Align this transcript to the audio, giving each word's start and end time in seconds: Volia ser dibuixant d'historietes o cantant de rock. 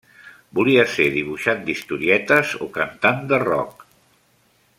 Volia 0.59 0.85
ser 0.93 1.05
dibuixant 1.17 1.61
d'historietes 1.67 2.57
o 2.67 2.71
cantant 2.79 3.23
de 3.33 3.43
rock. 3.45 3.87